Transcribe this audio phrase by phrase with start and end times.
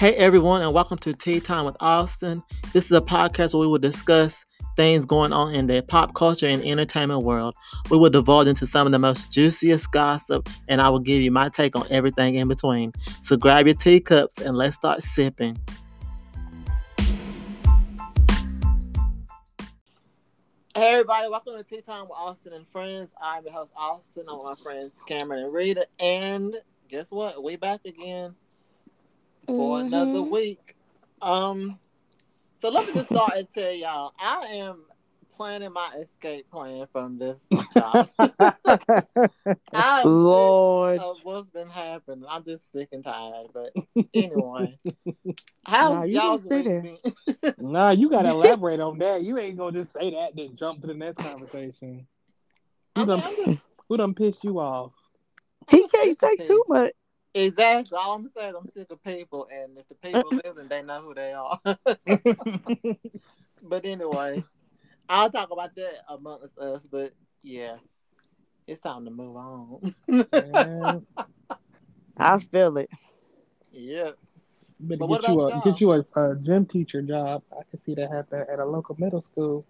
[0.00, 2.42] Hey everyone, and welcome to Tea Time with Austin.
[2.72, 6.46] This is a podcast where we will discuss things going on in the pop culture
[6.46, 7.54] and entertainment world.
[7.90, 11.30] We will divulge into some of the most juiciest gossip, and I will give you
[11.30, 12.94] my take on everything in between.
[13.20, 15.58] So grab your teacups and let's start sipping.
[20.74, 23.12] Hey everybody, welcome to Tea Time with Austin and Friends.
[23.22, 24.24] I'm your host Austin.
[24.30, 26.56] I'm with my friends Cameron and Rita, and
[26.88, 27.44] guess what?
[27.44, 28.34] We back again
[29.50, 29.86] for mm-hmm.
[29.86, 30.74] another week.
[31.20, 31.78] Um,
[32.60, 34.84] so let me just start and tell y'all, I am
[35.40, 38.10] planning my escape plan from this job.
[40.04, 42.26] Lord, what's been happening?
[42.28, 43.46] I'm just sick and tired.
[43.54, 43.72] But
[44.12, 44.78] anyway,
[45.66, 46.98] how's nah, y'all's week been?
[47.58, 49.22] nah, you gotta elaborate on that.
[49.22, 52.06] You ain't gonna just say that then jump to the next conversation.
[52.96, 54.92] Who I mean, done, just, who done pissed you off?
[55.70, 56.92] He can't say too much.
[57.34, 57.96] Exactly.
[57.96, 61.14] All I'm saying, I'm sick of people, and if the people listen, they know who
[61.14, 61.60] they are.
[63.62, 64.42] but anyway,
[65.08, 66.86] I'll talk about that amongst us.
[66.90, 67.76] But yeah,
[68.66, 69.94] it's time to move on.
[72.16, 72.90] I feel it.
[73.72, 74.16] Yep.
[74.80, 77.42] But, but get, you a, get you a, a gym teacher job.
[77.52, 79.64] I can see that happen at a local middle school.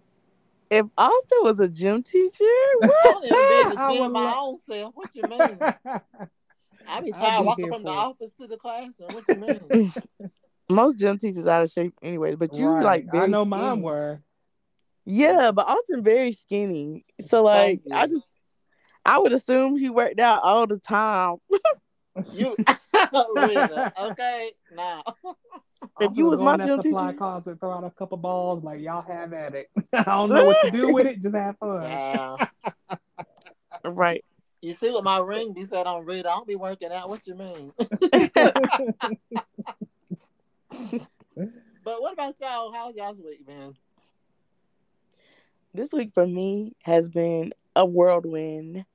[0.71, 2.45] If Austin was a gym teacher,
[2.79, 2.93] what?
[2.95, 4.95] I don't even be the gym my own self.
[4.95, 5.59] What you mean?
[6.87, 9.09] I be tired walking from the office to the classroom.
[9.13, 9.35] What you
[9.79, 9.93] mean?
[10.69, 12.83] Most gym teachers out of shape anyway, but you right.
[12.83, 13.61] like I know skinny.
[13.61, 14.21] mine were.
[15.05, 17.05] Yeah, but Austin very skinny.
[17.27, 18.25] So oh, like I just
[19.05, 21.37] I would assume he worked out all the time.
[22.33, 22.55] you
[22.93, 24.51] oh, okay?
[24.73, 25.03] Now.
[25.99, 29.33] If you was my gym supply closet, throw out a couple balls, like y'all have
[29.33, 29.67] at it.
[29.93, 31.83] I don't know what to do with it, just have fun.
[31.83, 32.35] Yeah.
[33.85, 34.23] right.
[34.61, 36.27] You see what my ring be said on read.
[36.27, 37.09] I don't be working out.
[37.09, 37.73] What you mean?
[41.83, 42.71] but what about y'all?
[42.71, 43.73] How's y'all's week, man?
[45.73, 48.85] This week for me has been a whirlwind.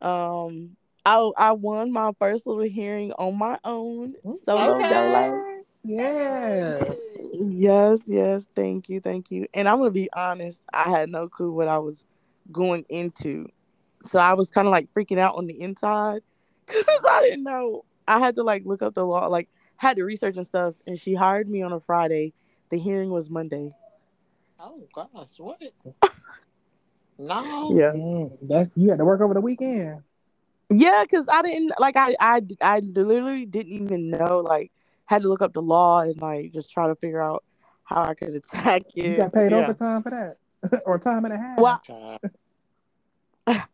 [0.00, 4.14] Um, I I won my first little hearing on my own
[4.44, 4.88] solo okay.
[4.88, 5.44] dolo.
[5.82, 6.94] Yeah.
[7.32, 8.46] Yes, yes.
[8.54, 9.48] Thank you, thank you.
[9.52, 10.60] And I'm gonna be honest.
[10.72, 12.04] I had no clue what I was
[12.52, 13.48] going into
[14.08, 16.22] so I was kind of like freaking out on the inside
[16.66, 17.84] because I didn't know.
[18.06, 20.74] I had to like look up the law, like had to research and stuff.
[20.86, 22.32] And she hired me on a Friday.
[22.70, 23.72] The hearing was Monday.
[24.60, 25.60] Oh gosh, what?
[27.18, 27.70] no.
[27.72, 27.92] Yeah.
[27.92, 30.02] Mm, that's you had to work over the weekend.
[30.70, 34.70] Yeah, because I didn't like I I I literally didn't even know like
[35.06, 37.42] had to look up the law and like just try to figure out
[37.84, 39.04] how I could attack it.
[39.04, 39.58] You got paid yeah.
[39.58, 41.58] overtime for that, or time and a half.
[41.58, 41.80] Well,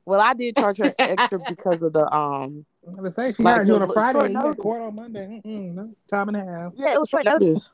[0.04, 2.64] well, I did charge her extra because of the um.
[2.96, 4.28] I was say she like hired you on a Friday.
[4.28, 5.40] You got court on Monday.
[5.44, 6.72] Mm-mm, time and a half.
[6.76, 7.72] Yeah, it was short notice.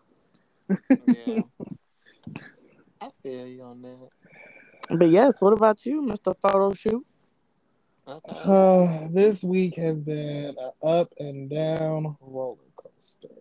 [0.69, 1.43] yeah.
[3.01, 4.11] I feel you on that.
[4.91, 6.35] But yes, what about you, Mr.
[6.43, 7.07] Photo Shoot?
[8.07, 8.33] Okay.
[8.35, 13.35] Uh, this week has been an up and down roller coaster.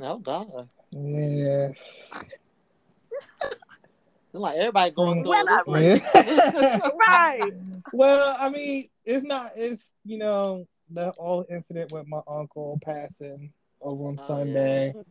[0.00, 0.68] Oh God.
[0.92, 1.68] Yeah.
[4.32, 6.02] like everybody going through well, it.
[7.08, 7.52] right.
[7.92, 9.52] Well, I mean, it's not.
[9.56, 14.92] It's you know the whole incident with my uncle passing over on oh, Sunday.
[14.94, 15.02] Yeah.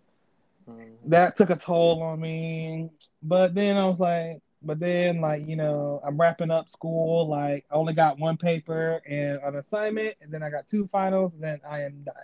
[0.69, 1.09] Mm-hmm.
[1.09, 2.89] That took a toll on me.
[3.23, 7.27] But then I was like, but then like you know I'm wrapping up school.
[7.27, 11.33] Like I only got one paper and an assignment, and then I got two finals.
[11.33, 12.15] And then I am done.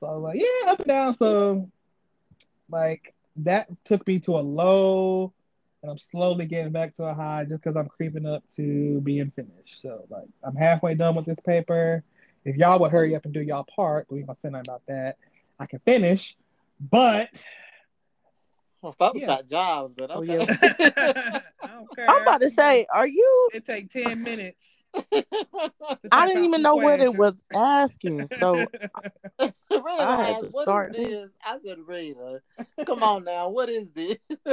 [0.00, 1.14] So I was like, yeah, up and down.
[1.14, 1.70] So
[2.70, 5.32] like that took me to a low
[5.82, 9.32] and I'm slowly getting back to a high just because I'm creeping up to being
[9.34, 9.82] finished.
[9.82, 12.02] So like I'm halfway done with this paper.
[12.44, 14.82] If y'all would hurry up and do y'all part, we ain't gonna say nothing about
[14.88, 15.16] that.
[15.58, 16.36] I can finish,
[16.80, 17.44] but
[18.80, 19.26] well, folks yeah.
[19.26, 20.38] got jobs, but oh, okay.
[20.38, 20.46] Oh,
[20.80, 21.40] yeah.
[22.08, 23.48] I'm about to say, are you?
[23.54, 24.58] It take ten minutes.
[26.12, 28.66] I didn't even know what it was asking, so really,
[29.70, 30.94] I had to what start.
[30.94, 31.30] Is this?
[31.44, 32.40] I said, Rita,
[32.84, 34.16] come on now, what is this?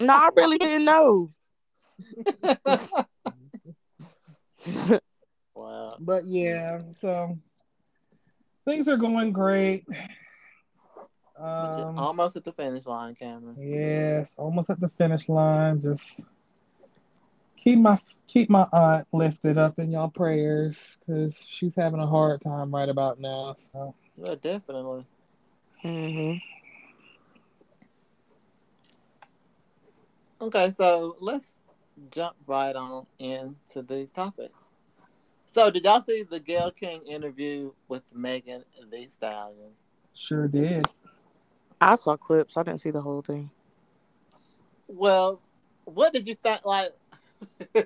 [0.00, 1.30] no, I really didn't know.
[5.54, 5.96] wow.
[6.00, 7.38] But yeah, so
[8.66, 9.86] things are going great.
[11.38, 13.56] Um, almost at the finish line, Cameron.
[13.58, 15.80] Yes, almost at the finish line.
[15.80, 16.20] Just
[17.62, 22.40] keep my keep my aunt lifted up in y'all prayers because she's having a hard
[22.42, 23.56] time right about now.
[23.72, 23.94] So.
[24.16, 25.06] Yeah, definitely.
[25.82, 26.34] hmm
[30.40, 31.60] Okay, so let's
[32.10, 34.70] jump right on into these topics.
[35.46, 39.72] So, did y'all see the Gayle King interview with Megan Thee Stallion?
[40.14, 40.88] Sure did.
[41.80, 42.56] I saw clips.
[42.56, 43.50] I didn't see the whole thing.
[44.88, 45.40] Well,
[45.84, 46.64] what did you think?
[46.64, 46.90] Like,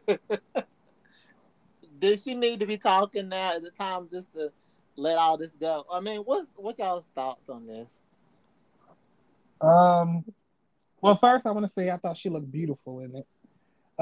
[2.01, 4.53] did she need to be talking now at the time just to
[4.97, 5.85] let all this go?
[5.91, 8.01] I mean, what's what y'all's thoughts on this?
[9.61, 10.25] Um,
[11.01, 13.27] well, first I want to say I thought she looked beautiful in it.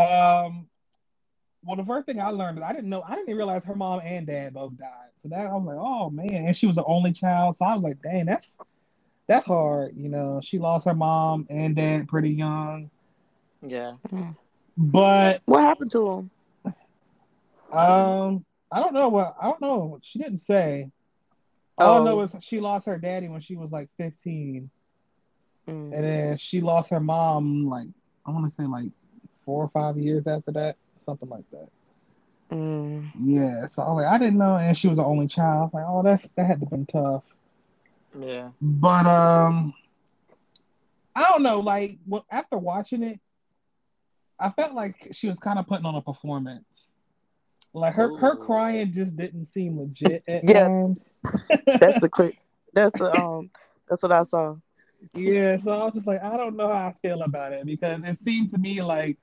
[0.00, 0.66] Um,
[1.62, 4.00] well, the first thing I learned is I didn't know I didn't realize her mom
[4.04, 4.88] and dad both died.
[5.22, 7.56] So that I was like, oh man, and she was the only child.
[7.56, 8.50] So I was like, dang, that's
[9.26, 9.96] that's hard.
[9.96, 12.90] You know, she lost her mom and dad pretty young.
[13.62, 13.94] Yeah.
[14.76, 16.30] But what happened to him?
[17.72, 19.98] Um, I don't know what I don't know.
[20.02, 20.90] She didn't say.
[21.76, 22.02] All oh.
[22.02, 24.70] I know is she lost her daddy when she was like 15.
[25.68, 25.92] Mm.
[25.92, 27.88] And then she lost her mom like
[28.26, 28.90] I want to say like
[29.44, 31.68] four or five years after that, something like that.
[32.50, 33.10] Mm.
[33.24, 35.70] Yeah, so I, like, I didn't know, and she was the only child.
[35.72, 37.24] like, oh, that's that had to been tough.
[38.18, 38.50] Yeah.
[38.60, 39.74] But um,
[41.16, 41.60] I don't know.
[41.60, 43.20] Like, well, after watching it,
[44.38, 46.64] I felt like she was kind of putting on a performance.
[47.72, 48.16] Like her, Ooh.
[48.16, 50.64] her crying just didn't seem legit at yeah.
[50.64, 51.02] times.
[51.66, 52.38] that's the quick.
[52.72, 53.50] That's the um.
[53.88, 54.56] That's what I saw.
[55.12, 58.00] Yeah, so I was just like, I don't know how I feel about it because
[58.04, 59.16] it seemed to me like,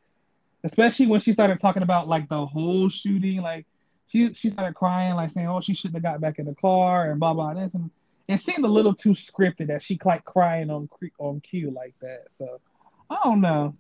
[0.64, 3.66] especially when she started talking about like the whole shooting, like
[4.08, 7.12] she she started crying, like saying, "Oh, she shouldn't have got back in the car,"
[7.12, 7.90] and blah blah this, and
[8.28, 12.28] it seemed a little too scripted that she like crying on on cue like that.
[12.38, 12.60] So
[13.10, 13.76] I don't know.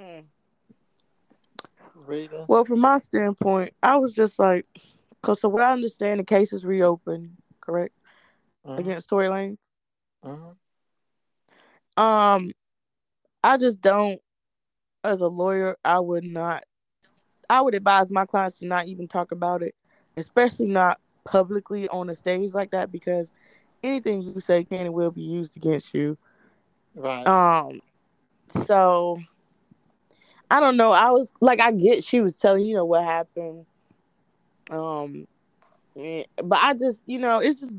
[0.00, 0.24] Mm.
[2.46, 4.66] Well, from my standpoint, I was just like,
[5.10, 7.30] because so what I understand, the case is reopened,
[7.60, 7.94] correct?
[8.64, 8.76] Uh-huh.
[8.78, 9.58] Against Tory Lanez.
[10.22, 12.02] Uh-huh.
[12.02, 12.52] Um,
[13.42, 14.20] I just don't,
[15.04, 16.64] as a lawyer, I would not,
[17.50, 19.74] I would advise my clients to not even talk about it,
[20.16, 23.32] especially not publicly on a stage like that, because
[23.82, 26.16] anything you say can and will be used against you.
[26.94, 27.26] Right.
[27.26, 27.80] Um.
[28.64, 29.20] So
[30.50, 30.92] I don't know.
[30.92, 33.66] I was like, I get she was telling you know what happened.
[34.70, 35.26] Um,
[35.94, 37.72] but I just you know it's just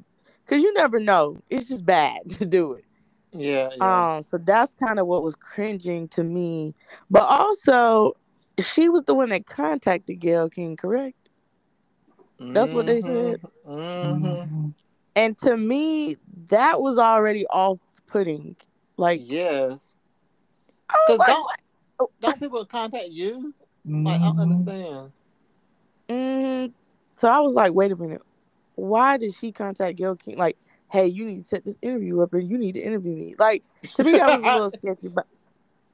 [0.45, 1.41] because you never know.
[1.49, 2.85] It's just bad to do it.
[3.31, 4.15] Yeah, yeah.
[4.15, 4.23] Um.
[4.23, 6.73] So that's kind of what was cringing to me.
[7.09, 8.13] But also,
[8.59, 11.15] she was the one that contacted Gayle King, correct?
[12.39, 13.41] That's what they said.
[13.67, 14.25] Mm-hmm.
[14.25, 14.69] mm-hmm.
[15.15, 16.15] And to me,
[16.47, 18.55] that was already off-putting.
[18.95, 19.93] Like, yes.
[20.87, 21.51] Because like, don't
[22.21, 23.53] don't people contact you?
[23.85, 24.39] Like I don't mm-hmm.
[24.41, 25.11] understand.
[26.09, 26.73] Mm,
[27.17, 28.21] so I was like, wait a minute,
[28.75, 30.37] why did she contact Gayle King?
[30.37, 30.57] Like,
[30.91, 33.35] hey, you need to set this interview up, and you need to interview me.
[33.37, 33.63] Like
[33.95, 35.27] to me, that was a little sketchy, but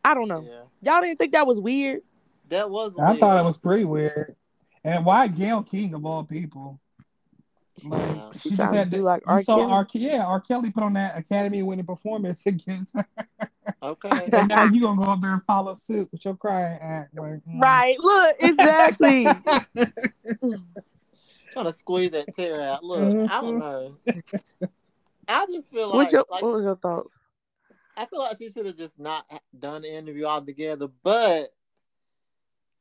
[0.04, 0.46] I don't know.
[0.48, 0.94] Yeah.
[0.94, 2.02] Y'all didn't think that was weird?
[2.50, 2.98] That was.
[3.00, 4.36] I thought it was pretty weird.
[4.84, 6.80] And why Gayle King of all people?
[7.84, 9.42] Like, she, she just had to, do like R.
[9.44, 9.64] Kelly.
[9.64, 9.88] R.
[9.94, 10.40] Yeah, R.
[10.40, 13.08] Kelly put on that Academy winning performance against her.
[13.84, 14.30] Okay.
[14.34, 17.16] and now you gonna go up there and follow suit with your crying act.
[17.18, 17.62] Like, mm.
[17.62, 17.98] Right.
[18.00, 19.24] Look, exactly.
[21.52, 22.84] Trying to squeeze that tear out.
[22.84, 23.32] Look, mm-hmm.
[23.32, 23.98] I don't know.
[25.28, 27.20] I just feel like, your, like what was your thoughts?
[27.98, 29.26] I feel like she should have just not
[29.58, 30.88] done the interview altogether.
[31.02, 31.48] But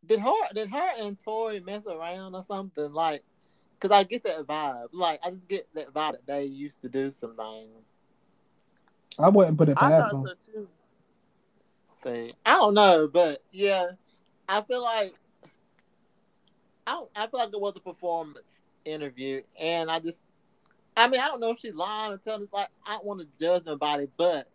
[0.05, 2.93] did her did her and Tory mess around or something?
[2.93, 3.23] Like
[3.85, 4.89] because I get that vibe.
[4.93, 7.99] Like I just get that vibe that they used to do some things.
[9.19, 10.27] I wouldn't put it past I thought them.
[10.27, 10.69] so too.
[12.03, 13.89] See, I don't know, but yeah,
[14.49, 15.15] I feel like
[16.87, 18.49] I don't, I feel like it was a performance
[18.87, 20.21] interview, and I just,
[20.97, 23.39] I mean, I don't know if she lied or telling like I don't want to
[23.39, 24.49] judge nobody, but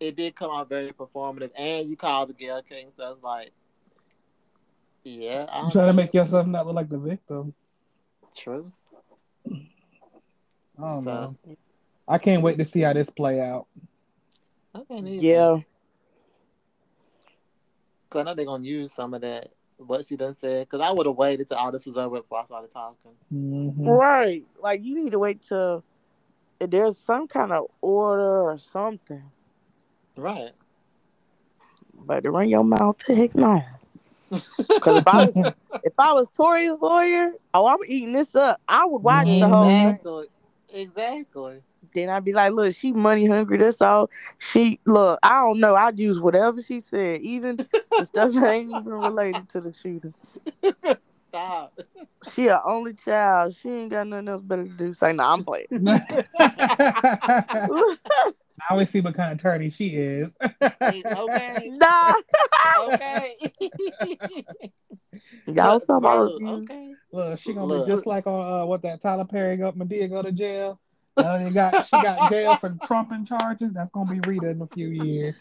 [0.00, 3.52] it did come out very performative, and you called the Gayle King, so it's like,
[5.04, 5.92] yeah, I'm trying know.
[5.92, 7.54] to make yourself not look like the victim.
[8.36, 8.70] True.
[9.50, 9.58] I
[10.78, 11.36] don't so, know.
[12.06, 13.66] I can't wait to see how this play out.
[14.90, 15.58] Yeah.
[18.10, 20.68] Cause I know they're gonna use some of that what she done said.
[20.68, 23.12] Cause I would have waited till all this was over before I started talking.
[23.32, 23.88] Mm-hmm.
[23.88, 24.44] Right.
[24.62, 25.82] Like you need to wait till
[26.58, 29.22] there's some kind of order or something.
[30.16, 30.52] Right.
[31.94, 33.62] But to run your mouth to heck no.
[34.30, 35.36] Because if I was
[35.84, 38.60] if I was Tory's lawyer, oh, I'm eating this up.
[38.68, 39.40] I would watch exactly.
[39.40, 39.98] the whole thing.
[40.68, 41.62] Exactly.
[41.94, 43.58] Then I'd be like, look, she money hungry.
[43.58, 44.10] That's all.
[44.38, 45.18] She look.
[45.22, 45.74] I don't know.
[45.74, 50.14] I'd use whatever she said, even the stuff that ain't even related to the shooting.
[51.28, 51.78] Stop.
[52.34, 53.54] She a only child.
[53.54, 54.94] She ain't got nothing else better to do.
[54.94, 55.66] Say, no, nah, I'm playing.
[58.60, 60.28] I always see what kind of attorney she is.
[60.42, 61.70] okay.
[61.78, 62.14] Nah.
[62.88, 63.36] okay.
[65.46, 66.94] Y'all some Okay.
[67.12, 67.86] Look, she gonna Look.
[67.86, 70.80] be just like on uh, what that Tyler Perry got Madea go to jail.
[71.16, 73.72] Uh, they got she got jail for trumping charges.
[73.72, 75.34] That's gonna be Rita in a few years.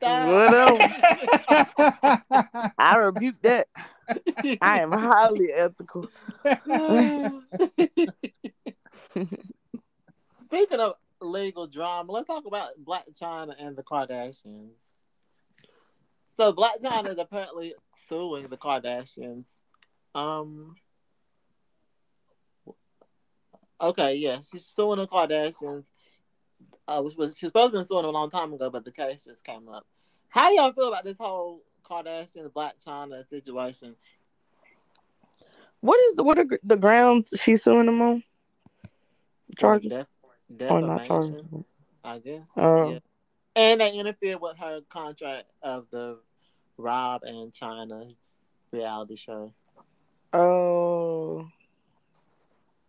[0.00, 0.78] Whatever.
[2.78, 3.68] I rebuke that.
[4.60, 6.08] I am highly ethical.
[10.42, 14.80] Speaking of legal drama, let's talk about Blac Chyna and the Kardashians.
[16.36, 17.74] So Blac Chyna is apparently
[18.06, 19.46] suing the Kardashians.
[20.14, 20.74] Um.
[23.80, 25.86] Okay, yeah, she's suing the Kardashians.
[26.88, 28.84] Uh, which was she was supposed to be suing them a long time ago, but
[28.84, 29.86] the case just came up.
[30.28, 33.94] How do y'all feel about this whole Kardashian Blac Chyna situation?
[35.80, 38.22] What is the what are the grounds she's suing them on?
[39.58, 39.90] Charges?
[39.90, 40.06] Def-
[40.60, 41.42] Or not charges?
[42.04, 42.42] I guess.
[42.56, 42.92] Oh.
[42.92, 42.98] Yeah.
[43.54, 46.18] And they interfered with her contract of the
[46.78, 48.14] Rob and Chyna
[48.72, 49.52] reality show.
[50.32, 51.46] Oh.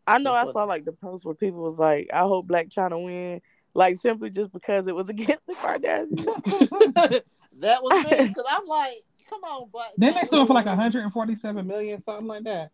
[0.07, 2.73] I know That's I saw like the post where people was like, I hope Blac
[2.73, 3.41] Chyna win,
[3.73, 6.25] like simply just because it was against the Kardashians.
[7.59, 8.95] that was me because I'm like,
[9.29, 9.91] come on, Black.
[9.97, 10.27] Then they China.
[10.27, 12.71] sued for like 147 million, something like that.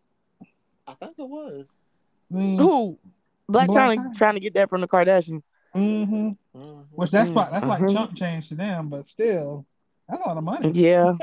[0.86, 1.76] I think it was.
[2.32, 2.98] Mm, Who?
[3.50, 5.42] Black Blac Chyna trying to get that from the Kardashians.
[5.72, 6.86] hmm Mhm.
[6.94, 7.92] Which that's fi- that's like uh-huh.
[7.92, 9.64] chump change to them, but still,
[10.08, 10.70] that's a lot of money.
[10.74, 11.14] Yeah.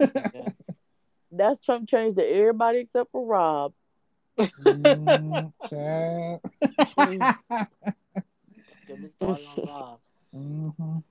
[0.00, 0.50] Yeah.
[1.30, 3.74] That's Trump change to everybody except for Rob.
[4.38, 6.40] Mm, child.
[8.86, 10.00] Get me started on Rob.
[10.34, 11.02] Mhm.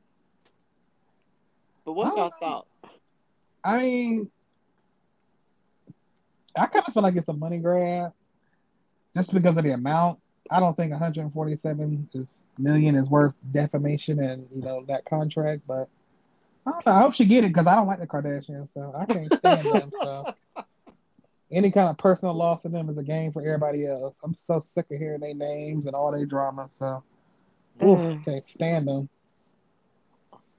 [1.85, 2.95] But what's your thoughts?
[3.63, 4.31] I mean,
[6.55, 8.13] I kind of feel like it's a money grab,
[9.15, 10.19] just because of the amount.
[10.51, 12.25] I don't think 147 is,
[12.57, 15.89] million is worth defamation and you know that contract, but
[16.65, 16.91] I don't know.
[16.93, 19.69] I hope she get it because I don't like the Kardashians, so I can't stand
[19.69, 19.91] them.
[20.01, 20.27] So
[21.51, 24.15] any kind of personal loss to them is a game for everybody else.
[24.23, 26.69] I'm so sick of hearing their names and all their drama.
[26.79, 27.03] So,
[27.83, 28.25] oof, Mm.
[28.25, 29.09] can't stand them.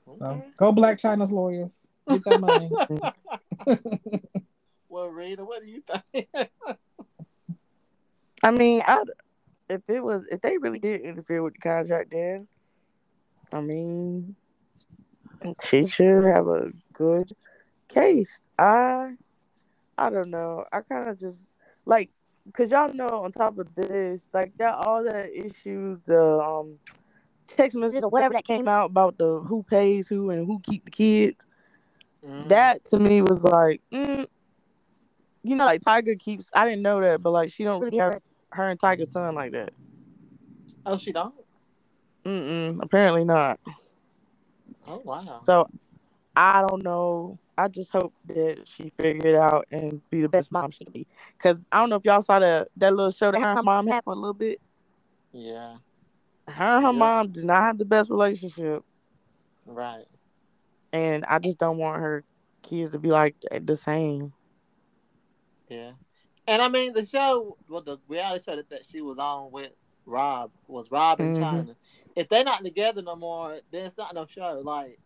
[0.04, 1.70] So go Blac Chyna's lawyers.
[2.08, 2.70] Get that money.
[4.90, 6.28] Well, Rita, what do you think?
[8.42, 9.04] I mean, I
[9.68, 12.48] if it was if they really did interfere with the contract, then
[13.52, 14.36] I mean,
[15.62, 17.30] she should have a good
[17.88, 18.40] case.
[18.58, 19.14] I
[19.96, 20.64] I don't know.
[20.72, 21.46] I kind of just
[21.86, 22.10] like
[22.46, 26.78] because y'all know on top of this, like that all that issues, the um
[27.46, 30.84] text messages or whatever that came out about the who pays who and who keep
[30.84, 31.46] the kids.
[32.24, 32.48] Mhm.
[32.48, 34.26] That to me was like, mm,
[35.42, 36.46] you know, like Tyga keeps.
[36.52, 39.52] I didn't know that, but like she don't really have her and Tyga's son like
[39.52, 39.72] that.
[40.86, 41.34] Oh, she don't.
[42.24, 43.60] Mm-mm, apparently not.
[44.86, 45.40] Oh wow.
[45.42, 45.68] So
[46.36, 47.38] I don't know.
[47.56, 50.92] I just hope that she figure it out and be the best mom she can
[50.92, 51.06] be.
[51.38, 53.86] Cause I don't know if y'all saw the that little show that her her mom
[53.86, 54.60] had for a little bit.
[55.32, 55.76] Yeah.
[56.46, 56.98] Her and her Yeah.
[56.98, 58.84] mom did not have the best relationship,
[59.66, 60.06] Right.
[60.92, 62.24] and I just don't want her
[62.62, 64.32] kids to be like the same.
[65.68, 65.92] Yeah.
[66.48, 69.70] And I mean, the show, well, the reality show that, that she was on with
[70.06, 71.40] Rob was Rob and Mhm.
[71.42, 71.74] Chyna.
[72.16, 74.60] If they're not together no more, then it's not no show.
[74.64, 74.98] Like,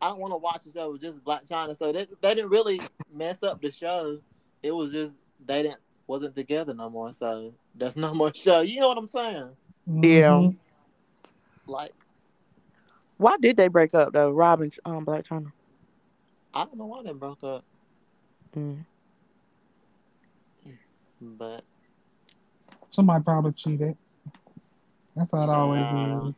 [0.00, 1.74] I don't want to watch a show with just Blac Chyna.
[1.74, 4.20] So they, they didn't really mess up the show.
[4.62, 5.14] It was just
[5.44, 7.12] they didn't wasn't together no more.
[7.14, 8.60] So there's no more show.
[8.60, 9.56] You know what I'm saying?
[9.86, 10.30] Yeah.
[10.32, 10.56] Mhm.
[11.66, 11.92] Like,
[13.16, 14.30] Why did they break up though?
[14.30, 15.50] Robin, um, Blac Chyna.
[16.52, 17.64] I don't know why they broke up,
[18.54, 18.84] Mm.
[21.36, 21.64] But
[22.90, 23.96] Somebody probably cheated.
[25.16, 26.28] That's how it always Nah.
[26.28, 26.34] is.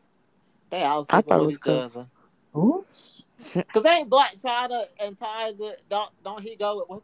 [0.71, 1.97] they all I sleeping thought it with was each tough.
[1.97, 2.09] other.
[2.57, 3.23] Oops.
[3.73, 7.02] Cause ain't Blac Chyna and Tyga don't don't he go with?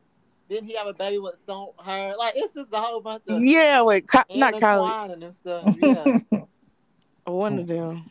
[0.48, 2.14] Didn't he have a baby with some her?
[2.18, 4.56] Like it's just a whole bunch of Yeah, wait, Ky- not Kylie.
[4.56, 5.74] intertwining and stuff.
[5.78, 6.18] Yeah.
[7.26, 8.10] One of them.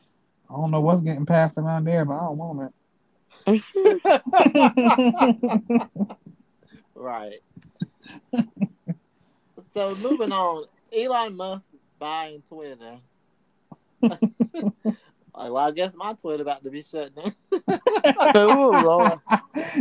[0.50, 2.72] I don't know what's getting passed around there, but I don't want
[3.48, 3.63] it.
[6.96, 7.39] right.
[9.74, 10.65] So moving on,
[10.96, 11.65] Elon Musk
[12.00, 12.98] buying Twitter.
[14.01, 17.34] well, I guess my Twitter about to be shut down.
[18.36, 19.20] oh Lord.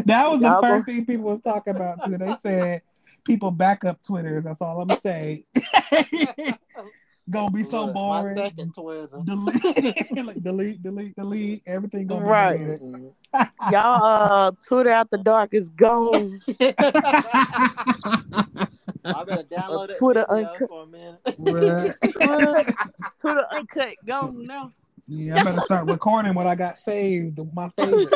[0.07, 2.17] that was the Y'all first thing people was talking about too.
[2.19, 2.83] They said
[3.25, 4.41] people back up Twitter.
[4.41, 5.45] That's all I'm gonna say.
[7.31, 8.37] gonna be so Look, boring.
[8.37, 9.09] My second Twitter.
[9.25, 11.63] Delete, like, delete, delete, delete.
[11.67, 12.59] Everything gonna Right.
[12.61, 13.13] be deleted.
[13.71, 16.41] Y'all uh Twitter out the dark is gone.
[19.05, 20.69] I better download that Twitter video uncut.
[20.69, 21.19] for a minute.
[21.39, 21.95] Right.
[22.13, 22.65] Twitter,
[23.21, 24.73] Twitter uncut gone now.
[25.09, 27.39] Yeah, I better start recording what I got saved.
[27.55, 28.09] My favorite.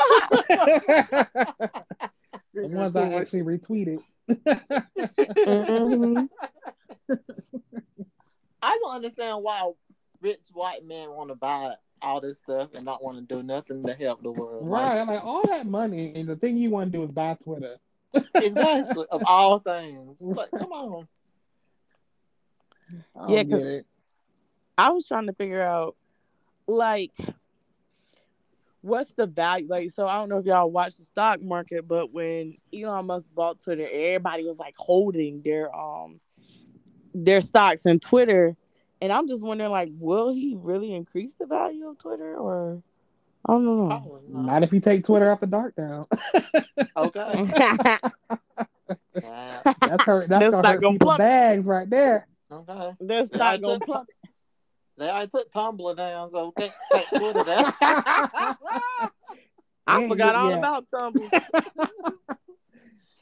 [2.55, 3.99] the ones I actually retweeted.
[4.29, 6.29] Mhm.
[8.63, 9.71] I don't understand why
[10.21, 13.83] rich white men want to buy all this stuff and not want to do nothing
[13.83, 14.69] to help the world.
[14.69, 17.35] Right, like, like all that money, and the thing you want to do is buy
[17.43, 17.79] Twitter.
[18.35, 20.21] Exactly, of all things.
[20.21, 21.09] Like, come on.
[23.15, 23.87] I Yeah, get it.
[24.79, 25.97] I was trying to figure out,
[26.67, 27.13] like,
[28.83, 29.67] what's the value?
[29.69, 33.31] Like, so I don't know if y'all watch the stock market, but when Elon Musk
[33.35, 36.21] bought Twitter, everybody was like holding their um
[37.15, 38.57] their stocks in Twitter,
[39.01, 42.83] and I'm just wondering, like, will he really increase the value of Twitter, or
[43.49, 43.85] I don't know.
[44.29, 44.45] Not.
[44.47, 46.07] Not if you take Twitter off the dark down.
[46.97, 47.45] Okay.
[49.15, 50.29] That's hurt.
[50.29, 51.19] That's That's gonna not hurt gonna people's plummet.
[51.19, 52.27] bags right there.
[52.51, 52.93] okay.
[53.25, 54.09] stock gonna took- plummet.
[54.99, 57.75] They already took Tumblr down, so take, take Twitter down.
[57.81, 59.11] I
[59.89, 60.57] Yeah, forgot yeah, all yeah.
[60.57, 61.43] about Tumblr.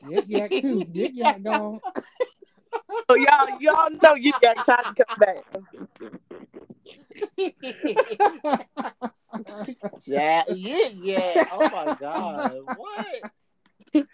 [0.04, 0.78] Yik yak too.
[0.94, 1.80] Yik yak gone.
[3.10, 5.44] So y'all, y'all know you got trying to come back.
[10.06, 11.44] Yeah, yeah, yeah.
[11.52, 14.06] Oh my god, what?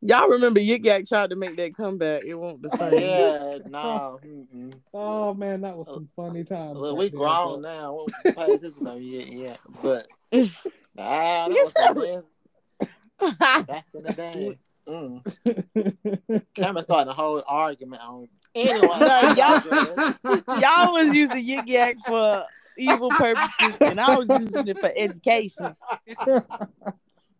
[0.00, 2.22] Y'all remember Yik Yak tried to make that comeback.
[2.24, 2.98] It won't the same.
[2.98, 4.18] Yeah, no.
[4.24, 4.74] mm-mm.
[4.92, 6.78] Oh man, that was some funny times.
[6.78, 8.06] Look, right we there, grown but- now.
[8.24, 9.60] We don't pay attention to yet, yet.
[9.82, 12.22] But nah, that You was the
[13.18, 14.58] said- best back in the day.
[14.86, 16.44] Mm.
[16.54, 18.28] Cameron started a whole argument on.
[18.54, 22.44] Anyway, No, y'all- Y'all was using Yik Yak for
[22.78, 25.76] evil purposes, and I was using it for education.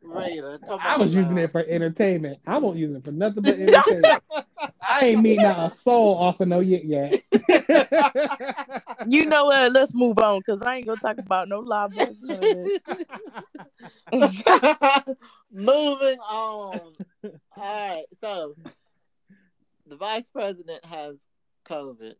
[0.03, 2.39] Rita, come I on was using it for entertainment.
[2.47, 4.23] I won't use it for nothing but entertainment.
[4.81, 7.25] I ain't meeting out a soul off of no Yik Yak.
[9.09, 9.73] You know what?
[9.73, 12.17] Let's move on because I ain't gonna talk about no live boys.
[12.21, 12.43] none of
[14.13, 15.17] that.
[15.53, 16.81] Moving on.
[17.25, 18.05] All right.
[18.21, 18.55] So
[19.87, 21.27] the vice president has
[21.67, 22.15] COVID.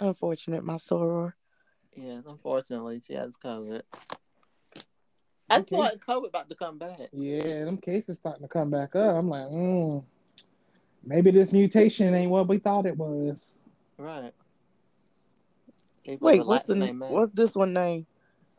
[0.00, 1.32] Unfortunate, my soror.
[1.96, 3.82] Yes, unfortunately, she has COVID.
[5.48, 5.80] I just Okay.
[5.80, 7.08] like COVID about to come back.
[7.12, 9.14] yeah, them cases starting to come back up.
[9.16, 10.04] I'm like, mm,
[11.04, 13.58] maybe this mutation ain't what we thought it was.
[13.96, 14.32] Right.
[16.04, 16.98] People Wait, what's the name?
[16.98, 17.14] mind.
[17.14, 18.06] What's this one name?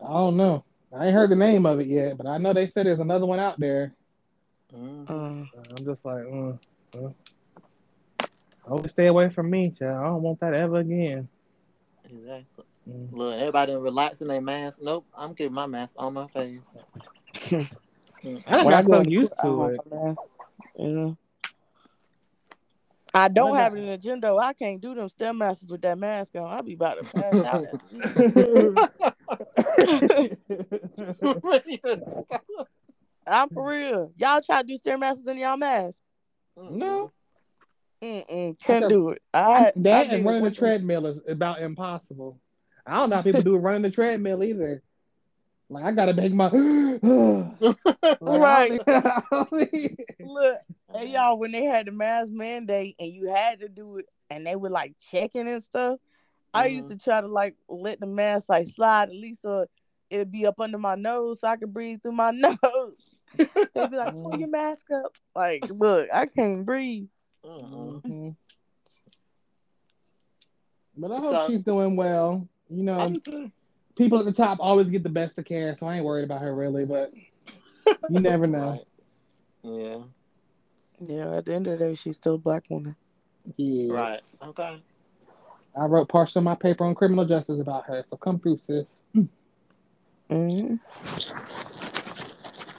[0.04, 0.64] I don't know.
[0.94, 3.26] I ain't heard the name of it yet, but I know they said there's another
[3.26, 3.94] one out there.
[4.74, 5.50] Mhm.
[5.56, 6.58] Uh, I'm just like, mm,
[6.98, 7.10] uh.
[8.64, 9.98] hope you stay away from me, child.
[9.98, 11.28] I don't want that ever again.
[12.06, 12.64] Exactly.
[12.88, 13.10] Mm.
[13.12, 14.80] Look, everybody relaxing their mask.
[14.82, 16.78] Nope, I'm keeping my mask on my face.
[18.24, 18.44] Mm.
[18.48, 19.80] I done when I got so used to it.
[20.76, 21.12] Yeah.
[23.14, 24.40] I don't have got- it in the gym though.
[24.40, 26.44] I can't do them stem masters with that mask on.
[26.52, 27.66] I'll be about to pass out.
[33.28, 34.12] I'm for real.
[34.18, 36.02] Y'all try to do stair masters in y'all mask.
[36.58, 37.12] no,
[38.02, 39.22] Mm-mm, can't do it.
[39.34, 42.40] I, that I and running the one- treadmill is about impossible.
[42.88, 44.82] I don't know how people do it running the treadmill either.
[45.70, 46.48] Like I gotta make my
[47.60, 48.82] Like, Right.
[48.88, 50.58] I don't need- Look,
[50.94, 54.46] hey y'all, when they had the mask mandate and you had to do it, and
[54.48, 56.00] they were like checking and stuff,
[56.54, 59.66] I used to try to like let the mask like slide at least so
[60.10, 62.94] it'd be up under my nose so I could breathe through my nose.
[63.38, 64.40] They'd be like, pull Mm.
[64.40, 65.14] your mask up.
[65.36, 67.08] Like, look, I can't breathe.
[67.46, 68.02] Mm-mm.
[68.02, 68.36] Mhm.
[70.96, 72.48] But I hope So- she's doing well.
[72.70, 73.52] You know, I do too.
[73.96, 76.42] people at the top always get the best of care, so I ain't worried about
[76.42, 76.86] her really.
[76.86, 77.14] But
[78.10, 78.72] you never know.
[78.72, 78.84] Right.
[79.64, 79.98] Yeah.
[81.00, 82.96] Yeah, at the end of the day, she's still a black woman.
[83.56, 83.94] Yeah.
[83.94, 84.22] Right.
[84.44, 84.82] Okay.
[85.80, 88.86] I wrote partial of my paper on criminal justice about her, so come through, sis.
[89.14, 89.26] hmm
[90.30, 90.80] And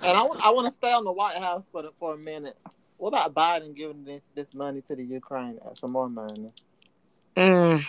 [0.02, 2.58] I want I want to stay on the White House for the, for a minute.
[2.96, 5.58] What about Biden giving this this money to the Ukraine?
[5.74, 6.50] Some more money.
[7.36, 7.84] Mm.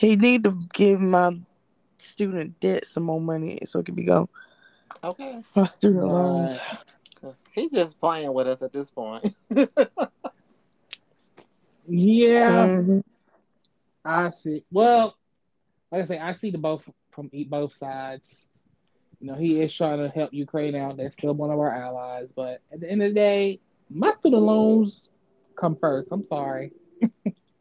[0.00, 1.38] He need to give my
[1.98, 4.30] student debt some more money so it can be gone.
[5.04, 5.42] Okay.
[5.54, 6.56] My student loans.
[6.58, 6.78] Right.
[7.20, 9.36] 'Cause He's just playing with us at this point.
[11.86, 13.02] Yeah, Mhm.
[14.04, 14.64] I see.
[14.70, 15.16] Well,
[15.90, 18.46] like I say, I see the both from both sides.
[19.20, 20.96] You know, he is trying to help Ukraine out.
[20.96, 23.60] They're still one of our allies, but at the end of the day,
[23.90, 25.08] my student loans
[25.56, 26.08] come first.
[26.12, 26.72] I'm sorry,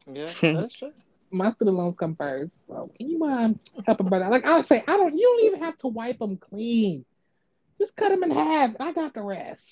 [0.06, 0.94] yeah, that's true.
[1.32, 2.52] My student loans come first.
[2.68, 4.30] So can you um, mind helping brother?
[4.30, 5.18] Like I'll say, I don't.
[5.18, 7.06] You don't even have to wipe them clean.
[7.80, 8.72] Just cut them in half.
[8.80, 9.64] I got the rest.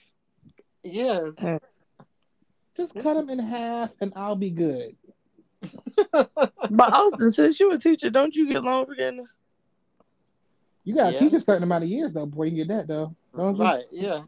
[0.84, 1.38] Yes.
[1.44, 1.58] Uh,
[2.76, 4.96] Just cut them in half, and I'll be good.
[6.14, 9.36] But Austin, since you a teacher, don't you get loan forgiveness?
[10.84, 11.20] You gotta Yeah.
[11.20, 13.16] teach a certain amount of years though before you get that though.
[13.36, 13.64] Don't you?
[13.64, 13.84] right.
[13.92, 14.22] Yeah.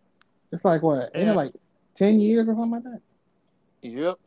[0.52, 1.12] It's like what?
[1.16, 1.32] Ain't Yeah.
[1.34, 1.54] it like
[1.96, 3.02] ten years or something like that?
[3.82, 4.18] Yep.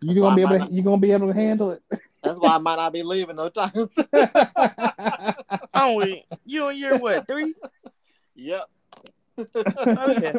[0.00, 1.82] You That's gonna be able might to, you gonna be able to handle it?
[2.22, 3.72] That's why I might not be leaving no time.
[5.74, 6.24] oh, wait.
[6.44, 7.54] you and your what three?
[8.34, 8.64] Yep.
[9.38, 10.32] Okay.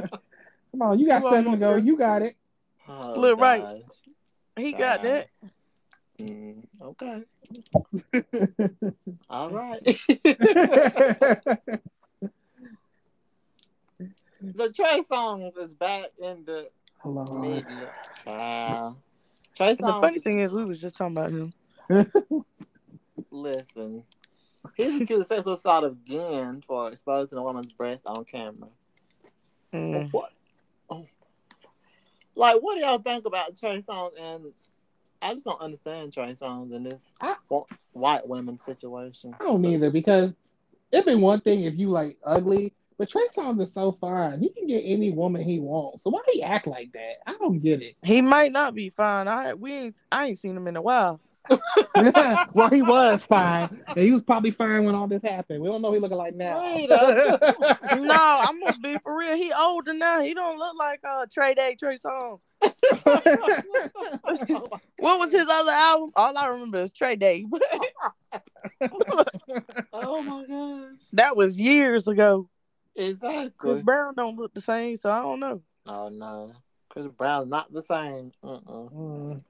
[0.71, 1.67] Come on, you got You seven to go.
[1.69, 1.77] there.
[1.77, 2.35] you got it.
[2.87, 3.61] Oh, Look, right.
[3.61, 4.01] gosh.
[4.57, 5.27] He got that.
[6.19, 7.23] Mm, okay.
[9.29, 9.81] All right.
[14.55, 16.69] so Trey Songz is back in the
[17.03, 17.41] Lord.
[17.41, 17.91] media.
[18.23, 18.95] Child.
[19.55, 21.53] Trey The funny thing is, we was just talking about him.
[23.31, 24.03] Listen.
[24.75, 28.69] He's accused of sexual assault again for exposing a woman's breast on camera.
[29.73, 30.11] Mm.
[30.11, 30.31] What?
[30.89, 31.05] Oh.
[32.35, 34.11] Like, what do y'all think about Trey Songz?
[34.19, 34.45] And
[35.21, 37.35] I just don't understand Trey Songz in this I-
[37.93, 39.35] white women situation.
[39.39, 40.31] I don't either because
[40.91, 44.39] it'd been one thing if you like ugly, but Trey Songz is so fine.
[44.39, 46.03] He can get any woman he wants.
[46.03, 47.15] So why he act like that?
[47.27, 47.95] I don't get it.
[48.03, 49.27] He might not be fine.
[49.27, 51.19] I we ain't I ain't seen him in a while.
[52.53, 55.61] well, he was fine, and he was probably fine when all this happened.
[55.61, 56.59] We don't know what he looking like now.
[56.59, 57.77] Rita.
[58.01, 59.35] no, I'm gonna be for real.
[59.35, 60.21] He older now.
[60.21, 62.39] He don't look like uh Trey Day, Trey Songz.
[64.99, 66.11] What was his other album?
[66.15, 67.45] All I remember is Trey Day.
[69.93, 71.07] oh my gosh.
[71.13, 72.49] that was years ago.
[72.95, 73.81] Chris Exactly.
[73.83, 75.61] Brown don't look the same, so I don't know.
[75.87, 76.53] Oh no.
[76.89, 78.31] Chris Brown's not the same.
[78.43, 78.59] Uh-uh.
[78.89, 79.41] Mm.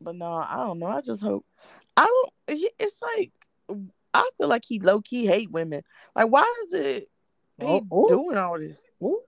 [0.00, 0.86] But no, I don't know.
[0.86, 1.44] I just hope.
[1.96, 2.32] I don't.
[2.78, 3.32] It's like
[4.12, 5.82] I feel like he low key hate women.
[6.14, 7.08] Like, why is it
[7.58, 8.06] he Oh, oh.
[8.08, 8.84] doing all this?
[9.02, 9.20] Ooh,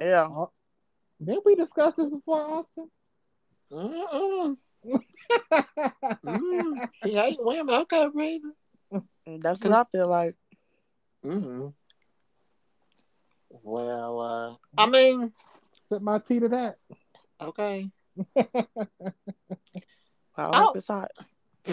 [0.00, 0.46] Yeah,
[1.22, 2.90] didn't we discuss this before, Austin?
[6.24, 6.88] mm.
[7.04, 7.74] He hate women.
[7.82, 8.50] Okay, Rita.
[9.40, 10.34] that's what I feel like.
[11.24, 11.68] Mm-hmm.
[13.62, 15.32] Well, uh, I mean,
[15.88, 16.76] Set my tea to that.
[17.40, 17.90] okay.
[18.36, 18.44] I
[20.36, 21.10] hope it's hot.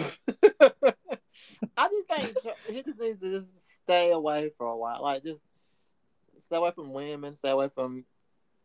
[1.76, 2.34] I just think
[2.68, 5.02] he just needs to just stay away for a while.
[5.02, 5.42] Like, just
[6.38, 8.04] stay away from women, stay away from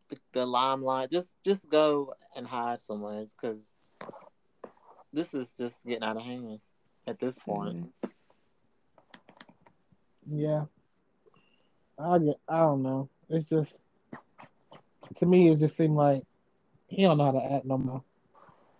[0.08, 1.10] the, the limelight.
[1.10, 3.74] Just, just go and hide somewhere because
[5.12, 6.60] this is just getting out of hand
[7.06, 7.92] at this point.
[10.26, 10.64] Yeah.
[11.98, 12.36] I get.
[12.48, 13.08] I don't know.
[13.28, 13.78] It's just
[15.16, 16.22] to me, it just seemed like
[16.88, 18.02] he don't know how to act no more.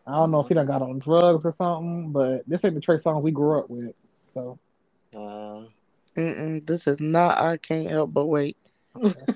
[0.07, 2.81] I don't know if he done got on drugs or something, but this ain't the
[2.81, 3.95] Trey song we grew up with.
[4.35, 4.59] So
[5.15, 5.63] Uh,
[6.17, 7.39] Mm-mm, this is not.
[7.39, 8.57] I can't help but wait.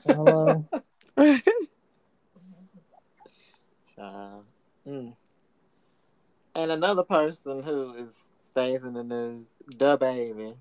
[0.04, 0.66] hello.
[3.96, 4.44] child.
[4.86, 5.14] Mm.
[6.54, 10.54] And another person who is stays in the news, DaBaby.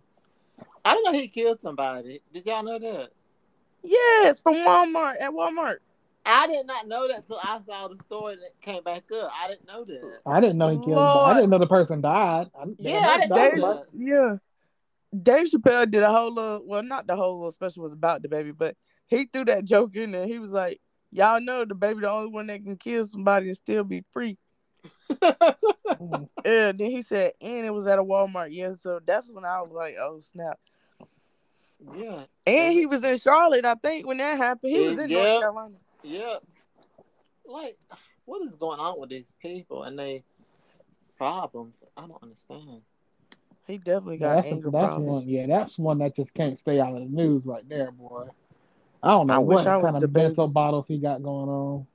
[0.85, 2.21] I don't know he killed somebody.
[2.31, 3.09] Did y'all know that?
[3.83, 5.77] yes, from Walmart at Walmart.
[6.25, 9.31] I did not know that until I saw the story that came back up.
[9.39, 10.19] I didn't know that.
[10.25, 10.95] I didn't know he killed.
[10.95, 11.29] Lord.
[11.29, 12.49] I didn't know the person died.
[12.59, 13.85] I, Yeah, I didn't know Dave, that.
[13.93, 14.35] yeah.
[15.21, 18.57] Dave Chappelle did a whole little, well, not the whole little special was about DaBaby,
[18.57, 18.75] but
[19.07, 20.25] he threw that joke in there.
[20.25, 23.83] He was like, "Y'all know DaBaby the only one that can kill somebody and still
[23.83, 24.37] be free."
[26.43, 26.71] Yeah.
[26.73, 28.49] Then he said, and it was at a Walmart.
[28.51, 28.73] Yeah.
[28.79, 30.59] So that's when I was like, "Oh snap!"
[31.95, 34.71] Yeah, And he was in Charlotte, I think, when that happened.
[34.75, 35.17] He was in Yeah.
[35.23, 35.75] North Carolina.
[36.03, 36.37] yeah.
[37.47, 37.77] Like,
[38.25, 40.23] what is going on with these people and they
[41.17, 41.83] problems?
[41.95, 42.81] I don't understand.
[43.67, 45.07] He definitely Yeah, got that's, anger that's problems.
[45.11, 45.27] one.
[45.27, 48.27] Yeah, that's one that just can't stay out of the news right there, boy.
[49.03, 51.21] I don't know I wish what I kind the of mental baby's- bottles he got
[51.21, 51.87] going on.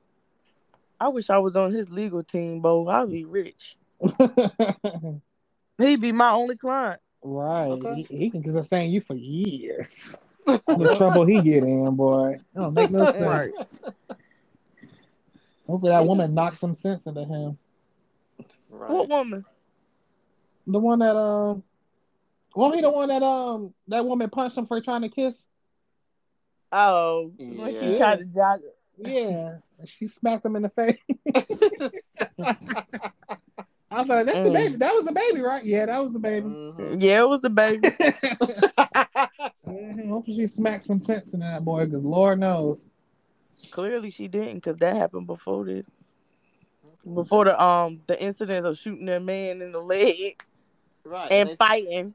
[1.00, 2.86] I wish I was on his legal team, Bo.
[2.86, 3.76] I'd be rich.
[5.78, 7.00] He'd be my only client.
[7.22, 7.70] Right.
[7.70, 8.02] Okay.
[8.08, 10.14] He, he can sustain you for years.
[10.46, 12.32] the trouble he get in, boy.
[12.32, 13.18] It don't make no sense.
[13.18, 13.52] Right.
[15.66, 17.58] Hopefully that He woman just- knocked some sense into him.
[18.70, 18.90] Right.
[18.90, 19.44] What woman?
[20.66, 21.62] The one that um
[22.54, 25.34] wasn't he the one that um that woman punched him for trying to kiss?
[26.72, 28.60] Oh, when she tried to jog.
[28.98, 29.56] Yeah.
[29.86, 30.98] She smacked him in the face.
[33.90, 34.52] I was like, that's the Mm.
[34.52, 34.76] baby.
[34.76, 35.64] That was DaBaby, right?
[35.64, 36.76] Yeah, that was DaBaby.
[36.76, 36.96] Mhm.
[37.02, 37.92] Yeah, it was DaBaby.
[39.66, 40.08] Mhm.
[40.08, 42.84] Hopefully she smacked some sense in that boy, because Lord knows.
[43.70, 45.86] Clearly, she didn't, because that happened before this.
[47.14, 50.42] Before the um the incident of shooting that man in the leg
[51.04, 51.30] right.
[51.30, 52.14] and they, fighting.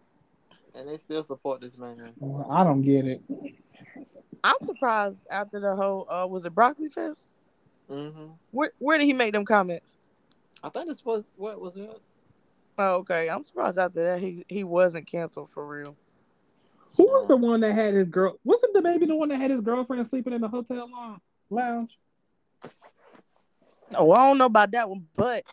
[0.76, 2.14] and they still support this man.
[2.18, 3.22] Well, I don't get it.
[4.44, 7.32] I'm surprised after the whole uh was it broccoli fest?
[7.90, 9.98] hmm Where where did he make them comments?
[10.64, 12.02] I think this was what was it?
[12.78, 13.30] Oh, okay.
[13.30, 15.96] I'm surprised after that he he wasn't canceled for real.
[16.98, 18.40] Who was the one that had his girl?
[18.44, 21.20] Wasn't DaBaby the one that had his girlfriend sleeping in the hotel lounge?
[21.50, 21.98] Lounge.
[23.94, 25.44] Oh, I don't know about that one, but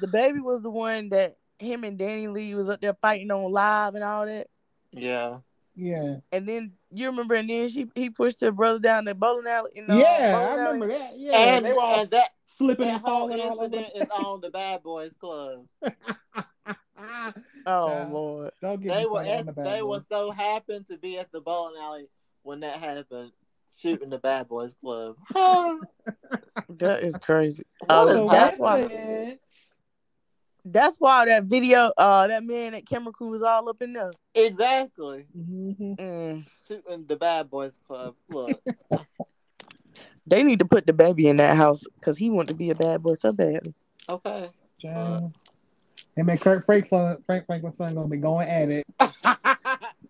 [0.00, 4.04] DaBaby was the one that him and DaniLeigh was up there fighting on live and
[4.04, 4.48] all that.
[4.92, 5.38] Yeah.
[5.76, 6.16] Yeah.
[6.32, 9.72] And then you remember, and then she he pushed her brother down the bowling alley.
[9.74, 10.72] You know, yeah, bowling I alley.
[10.74, 11.18] remember that.
[11.18, 13.64] Yeah, and, they were all and that, flipping that and whole falling all over.
[13.64, 15.66] incident is on the Bad Boys Club.
[16.96, 17.32] Uh,
[17.66, 18.12] oh Child.
[18.12, 20.00] Lord, Don't get They were at, the they boys.
[20.00, 22.08] were so happened to be at the bowling alley
[22.42, 23.32] when that happened,
[23.68, 25.16] shooting the Bad Boys Club.
[26.78, 27.64] That is crazy.
[27.88, 28.60] Oh, that's that?
[28.60, 29.38] why.
[30.64, 34.12] That's why that video, uh, that man at camera crew was all up in there.
[34.34, 35.26] exactly.
[35.36, 35.96] Mhm.
[35.98, 36.48] Mm.
[36.66, 38.14] Shooting the Bad Boys Club.
[38.28, 38.60] Look.
[40.26, 43.02] They need to put DaBaby in that house because he wanted to be a bad
[43.02, 43.74] boy so badly.
[44.08, 44.48] Okay.
[44.80, 45.34] Child.
[46.16, 48.86] Him and Kirk Franklin, Frank Franklin's son gonna be going at it.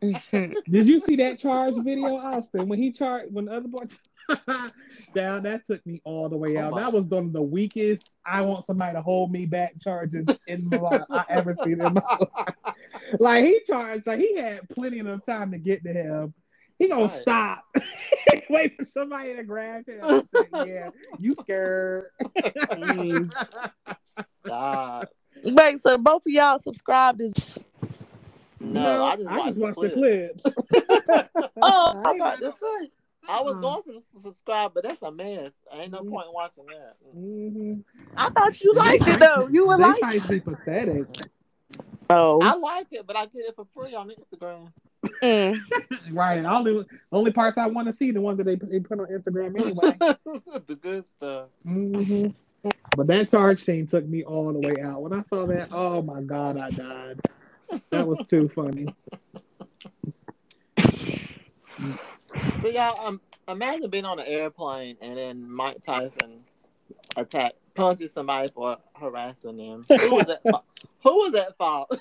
[0.70, 2.68] Did you see that charge video, Austin?
[2.68, 3.86] When he charged, when the other boy
[5.14, 6.70] down, that took me all the way Oh out.
[6.72, 6.80] my.
[6.80, 8.10] that was one of the weakest.
[8.26, 11.94] I want somebody to hold me back charges in my life I ever seen in
[11.94, 12.54] my life.
[13.20, 16.34] Like he charged, like he had plenty of time to get to him.
[16.78, 17.10] He gonna Right.
[17.10, 17.64] stop,
[18.50, 20.00] wait for somebody to grab him.
[20.02, 22.06] and say, yeah, you scared?
[24.46, 25.08] God.
[25.44, 27.58] Wait, so both of y'all subscribed is
[28.60, 30.42] No, I just watched, watched the, the clips.
[31.62, 32.90] Oh, I I'm about to say.
[33.28, 33.60] I was Uh-uh.
[33.60, 35.52] going to subscribe, but that's a mess.
[35.72, 36.10] Ain't no Mhm.
[36.10, 36.96] point in watching that.
[37.16, 37.84] Mhm.
[38.16, 39.48] I thought you liked it though.
[39.48, 41.06] You were like try to be pathetic.
[42.10, 42.40] Oh.
[42.42, 44.72] I like it, but I get it for free on Instagram.
[45.22, 45.60] Mm.
[46.12, 46.36] Right.
[46.38, 49.00] And all the only parts I want to see the ones that they, they put
[49.00, 49.96] on Instagram anyway.
[50.66, 51.46] the good stuff.
[51.62, 52.26] hmm
[52.96, 55.00] But that charge scene took me all the way out.
[55.02, 57.20] When I saw that, oh my god, I died.
[57.90, 58.94] That was too funny.
[62.62, 66.40] So y'all, um, imagine being on an airplane and then Mike Tyson
[67.16, 69.84] attack punches somebody for harassing them.
[70.00, 70.42] Who was at?
[71.02, 71.98] Who was at fault?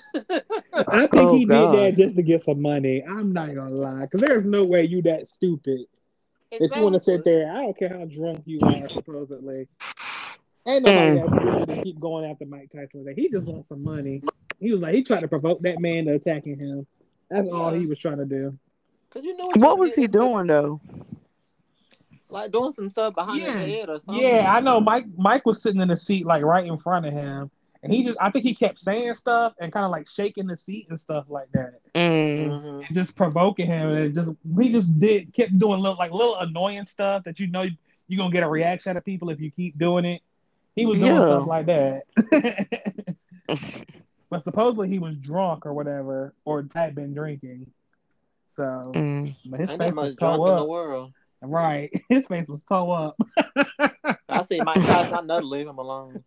[0.88, 1.72] I think Oh, he God.
[1.72, 3.02] did that just to get some money.
[3.02, 5.86] I'm not gonna lie, because there's no way you that stupid
[6.50, 7.50] if you want to sit there.
[7.50, 9.68] I don't care how drunk you are, supposedly.
[10.66, 11.14] Ain't nobody Mm.
[11.22, 13.04] that stupid to keep going after Mike Tyson.
[13.04, 14.22] Like, he just wants some money.
[14.60, 16.86] He was like he tried to provoke that man to attacking him.
[17.28, 18.58] That's all he was trying to do.
[19.14, 20.80] Cause you know What you was he into, doing though?
[22.28, 23.52] Like doing some stuff behind Yeah.
[23.58, 24.22] his head or something.
[24.22, 24.80] Yeah, I know.
[24.80, 27.48] Mike Mike was sitting in the seat like right in front of him,
[27.84, 30.56] and he just I think he kept saying stuff and kind of like shaking the
[30.58, 32.48] seat and stuff like that, Mm.
[32.48, 32.86] Mhm.
[32.88, 33.88] and just provoking him.
[33.88, 37.64] And just he just did kept doing little like little annoying stuff that you know
[38.08, 40.20] you're gonna get a reaction out of people if you keep doing it.
[40.74, 41.20] He was doing Yeah.
[41.38, 43.14] stuff like that.
[44.28, 47.70] but supposedly he was drunk or whatever, or had been drinking.
[48.56, 49.34] So, Mm.
[49.46, 50.68] but his Ain't face was much drunk toe in the up.
[50.68, 51.12] world.
[51.42, 53.16] Right, his face was toe up.
[54.28, 55.14] I see Mike Tyson.
[55.14, 56.24] I know to leave him alone.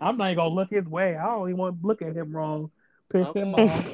[0.00, 1.16] I'm not even gonna look his way.
[1.16, 2.70] I don't even want to look at him wrong.
[3.10, 3.86] Piss him off.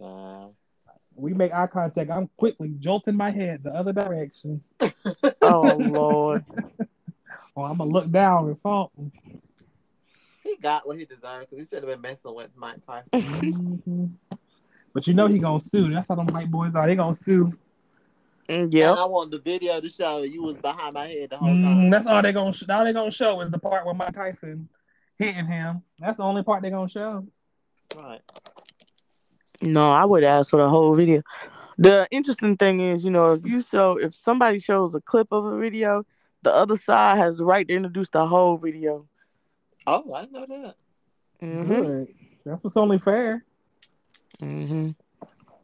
[1.16, 2.10] We make eye contact.
[2.10, 4.62] I'm quickly jolting my head the other direction.
[5.40, 6.44] Oh Lord.
[7.54, 9.12] Or I'm gonna look down or something.
[10.42, 14.18] He got what he deserved because he should have been messing with Mike Tyson.
[14.94, 15.92] But you know he gonna sue.
[15.92, 16.86] That's how them white boys are.
[16.86, 17.46] They gonna sue.
[17.46, 17.58] Mm,
[18.46, 18.98] And Yep.
[18.98, 21.64] I want the video to show you was behind my head the whole Mhm.
[21.64, 21.90] time.
[21.90, 22.52] That's all they gonna.
[22.52, 24.68] Sh- all they gonna show is the part where Mike Tyson
[25.18, 25.82] hitting him.
[25.98, 27.26] That's the only part they gonna show.
[27.96, 28.20] Right.
[29.62, 31.22] No, I would ask for the whole video.
[31.78, 35.44] The interesting thing is, you know, if you show if somebody shows a clip of
[35.46, 36.04] a video,
[36.42, 39.06] the other side has the right to introduce the whole video.
[39.86, 40.76] Oh, I didn't know that.
[41.42, 41.74] Mm-hmm.
[41.82, 42.14] Good.
[42.44, 43.44] That's what's only fair.
[44.44, 44.90] Mm-hmm.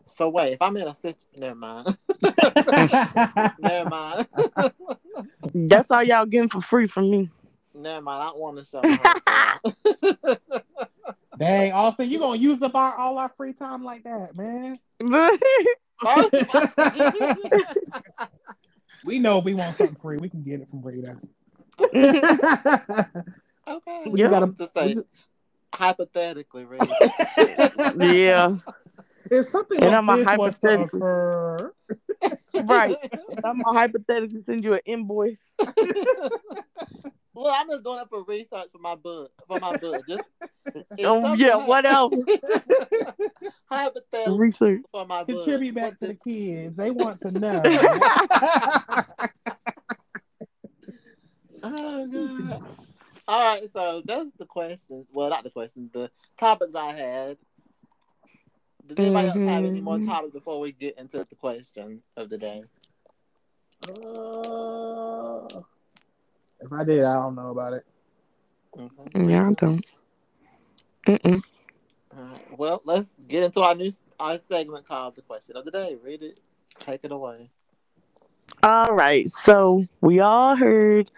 [0.06, 1.96] So wait, if I'm in a situation, never mind.
[3.60, 4.26] never mind.
[5.54, 7.30] That's all y'all getting for free from me.
[7.74, 8.22] never mind.
[8.22, 9.60] I don't want to show her side.
[11.38, 14.76] Dang, Austin, you gonna use up our all our free time like that, man?
[16.02, 16.34] First
[19.04, 21.16] We know if we want something free, we can get it from Rita.
[23.68, 24.04] okay.
[24.14, 24.28] Yeah.
[24.28, 24.96] gotta to say
[25.74, 26.88] hypothetically, right?
[27.98, 28.56] yeah,
[29.30, 31.72] If something And like I'm a this was to hypothetically- occur,
[32.64, 32.96] right.
[33.44, 35.52] I'm gonna send you an invoice.
[37.34, 39.30] well, I'm just doing it for research for my book.
[39.48, 40.22] For my book, just
[41.00, 42.14] Oh something yeah, what else?
[43.70, 44.82] hypothetical Research.
[44.92, 45.44] for my book.
[45.44, 46.76] contribute back What to the- the kids.
[46.76, 47.62] They want to know.
[51.62, 52.62] Oh god.
[53.30, 55.06] All right, so that's the questions.
[55.12, 55.92] Well, not the questions.
[55.92, 57.36] The topics I had.
[58.88, 60.06] Does anybody else have any more Mhm.
[60.06, 62.64] topics before we get into the question of the day?
[63.88, 65.46] Uh,
[66.60, 67.86] if I did, I don't know about it.
[68.76, 69.30] Mm-hmm.
[69.30, 69.86] Yeah, I don't.
[71.06, 71.42] Mm-mm.
[72.16, 72.58] All right.
[72.58, 76.24] Well, let's get into our new our segment called "The Question of the Day." Read
[76.24, 76.40] it.
[76.80, 77.50] Take it away.
[78.64, 79.30] All right.
[79.30, 81.12] So we all heard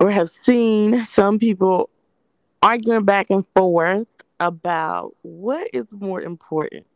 [0.00, 1.90] or have seen some people
[2.62, 4.08] arguing back and forth
[4.40, 6.86] about what is more important.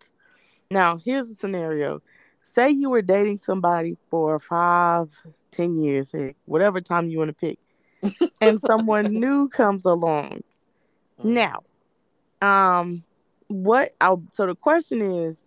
[0.71, 2.01] Now, here's a scenario.
[2.43, 5.09] Say you were dating somebody for five,
[5.51, 6.11] ten years,
[6.47, 10.43] whatever time you want to pick, and someone new comes along.
[11.21, 11.35] Mm-hmm.
[11.35, 11.63] Now,
[12.41, 13.05] um,
[13.49, 13.95] what?
[14.01, 15.43] I, so the question is,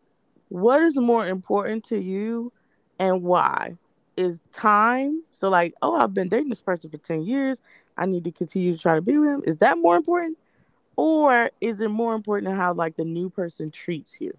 [0.49, 2.53] what is more important to you,
[2.99, 3.75] and why?
[4.17, 7.61] Is time so like, oh, I've been dating this person for ten years.
[7.97, 9.43] I need to continue to try to be with him.
[9.45, 10.37] Is that more important?
[10.95, 14.35] Or is it more important how like the new person treats you?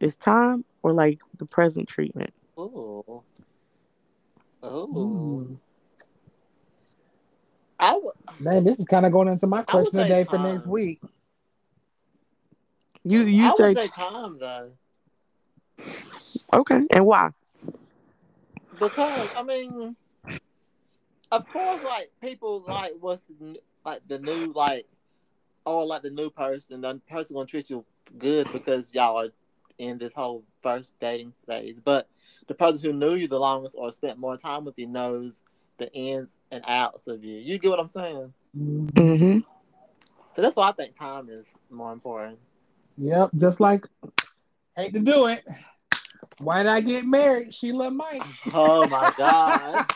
[0.00, 2.32] Is time or like the present treatment?
[2.56, 3.22] Oh.
[4.62, 5.46] Oh.
[7.78, 11.00] I w- Man, this is kind of going into my question today for next week.
[13.04, 14.72] You you I say, would say time though.
[16.52, 17.30] Okay, and why?
[18.78, 19.96] Because I mean,
[21.32, 23.22] of course, like people like what's
[23.84, 24.86] like the new like,
[25.64, 26.80] oh, like the new person.
[26.80, 27.84] The person gonna treat you
[28.18, 29.28] good because y'all are
[29.78, 31.80] in this whole first dating phase.
[31.80, 32.08] But
[32.46, 35.42] the person who knew you the longest or spent more time with you knows
[35.78, 37.36] the ins and outs of you.
[37.36, 38.32] You get what I'm saying?
[38.56, 39.38] Mm-hmm.
[40.34, 42.38] So that's why I think time is more important.
[42.98, 43.86] Yep, just like
[44.76, 45.44] hate to do it.
[46.38, 47.54] Why did I get married?
[47.54, 48.22] Sheila Mike.
[48.52, 49.86] Oh my gosh.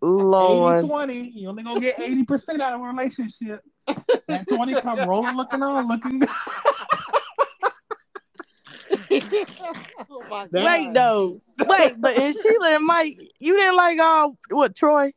[0.00, 0.76] Lord.
[0.78, 1.28] 80 20.
[1.30, 3.60] You only gonna get 80% out of a relationship.
[4.28, 6.22] That 20 come rolling looking on, looking
[10.10, 11.40] oh Wait though.
[11.58, 15.12] Wait, but in Sheila and Mike, you didn't like uh what Troy?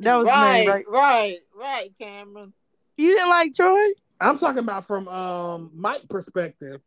[0.00, 0.84] That was right, name, right?
[0.88, 2.52] Right, right, Cameron.
[2.96, 3.90] You didn't like Troy?
[4.20, 6.80] I'm talking about from um Mike perspective.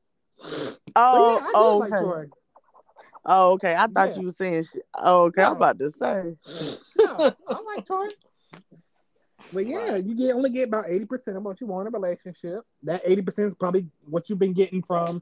[0.96, 2.02] Oh, yeah, oh, like okay.
[2.04, 2.26] Troy.
[3.26, 3.76] Oh, okay.
[3.76, 4.20] I thought Yeah.
[4.20, 4.86] you were saying shit.
[4.98, 5.42] Oh, okay.
[5.42, 6.36] I'm about to say.
[7.00, 8.08] Yeah, I like Troy.
[9.52, 12.66] But yeah, you get only get about 80% of what you want in a relationship.
[12.84, 15.22] That 80% is probably what you've been getting from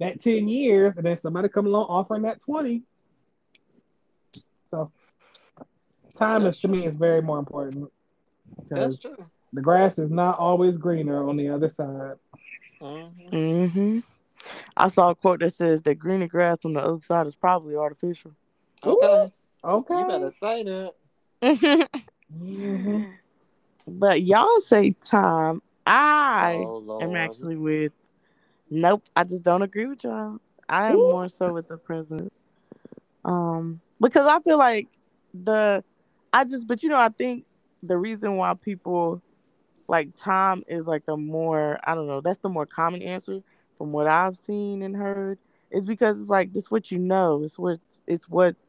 [0.00, 2.82] that 10 years, and then somebody come along offering that 20.
[4.70, 4.90] So
[6.16, 7.90] time That's is to me is very more important.
[8.68, 9.26] That's Because true.
[9.52, 12.16] the grass is not always greener on the other side.
[12.80, 13.30] Mhm.
[13.32, 13.98] Mm-hmm.
[14.76, 17.76] I saw a quote that says that greener grass on the other side is probably
[17.76, 18.32] artificial.
[18.84, 19.32] Okay.
[19.64, 19.98] Okay.
[19.98, 20.94] You better say that.
[22.30, 23.14] Mhm.
[23.86, 25.62] but y'all say time.
[25.86, 27.92] I oh am actually with.
[28.70, 30.38] Nope, I just don't agree with y'all.
[30.68, 31.10] I am Ooh.
[31.10, 32.30] more so with the present.
[33.24, 34.88] Um, because I feel like
[35.32, 35.82] the,
[36.32, 37.46] I just, but you know, I think
[37.82, 39.22] the reason why people
[39.88, 43.40] like time is like the more, I don't know, that's the more common answer
[43.78, 45.38] from what I've seen and heard
[45.70, 48.68] is because it's like this what you know, it's what it's what's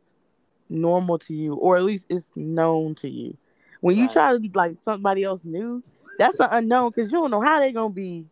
[0.69, 3.38] normal to you, or at least it's known to you.
[3.82, 5.84] When you try to like somebody else new,
[6.17, 8.26] that's an unknown because you don't know how they're gonna be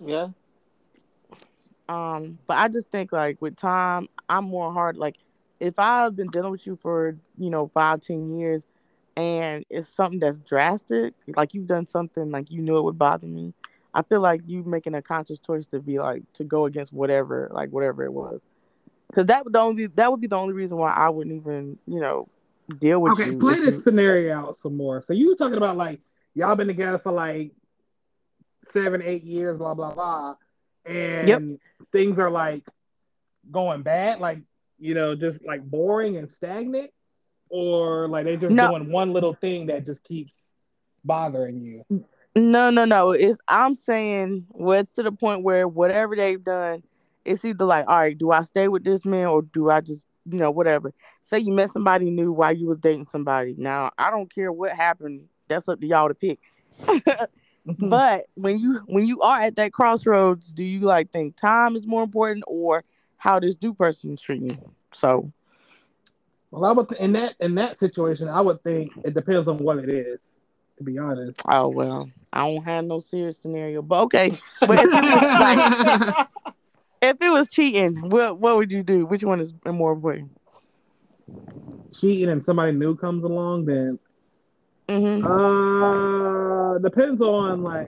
[0.00, 0.28] Yeah.
[1.88, 4.96] um, but I just think like with time, I'm more hard.
[4.96, 5.16] Like
[5.60, 8.62] if I've been dealing with you for you know five, ten years,
[9.16, 13.26] and it's something that's drastic, like you've done something like you knew it would bother
[13.26, 13.54] me.
[13.94, 17.50] I feel like you making a conscious choice to be like to go against whatever,
[17.52, 18.40] like whatever it was,
[19.08, 21.78] because that would only be that would be the only reason why I wouldn't even
[21.86, 22.28] you know
[22.78, 23.38] deal with Okay, you.
[23.38, 25.02] play this you- scenario out some more.
[25.06, 26.00] So you were talking about like
[26.34, 27.52] y'all been together for like
[28.72, 30.36] seven, eight years, blah blah blah,
[30.86, 31.58] and
[31.92, 32.64] things are like
[33.50, 34.38] going bad, like
[34.78, 36.90] you know, just like boring and stagnant,
[37.50, 38.68] or like they just No.
[38.68, 40.34] doing one little thing that just keeps
[41.04, 41.84] bothering you.
[42.34, 43.10] No, no, no.
[43.10, 46.82] It's I'm saying it's to the point where whatever they've done,
[47.24, 50.06] it's either like, all right, do I stay with this man or do I just,
[50.24, 50.92] you know, whatever.
[51.24, 53.54] Say you met somebody new while you was dating somebody.
[53.58, 55.28] Now I don't care what happened.
[55.48, 56.38] That's up to y'all to pick.
[57.66, 61.86] but when you when you are at that crossroads, do you like think time is
[61.86, 62.82] more important or
[63.18, 64.72] how this new person is treating you?
[64.92, 65.30] So
[66.50, 69.58] well, I would th- in that in that situation, I would think it depends on
[69.58, 70.18] what it is.
[70.78, 71.40] To be honest.
[71.48, 73.82] oh well, I don't have no serious scenario.
[73.82, 74.30] But okay.
[74.60, 76.26] But if it was like
[77.02, 79.06] if it was cheating, what what would you do?
[79.06, 80.30] Which one is more important?
[81.92, 83.98] Cheating and somebody new comes along, then
[84.88, 85.24] Mm-hmm.
[85.24, 87.86] uh depends on like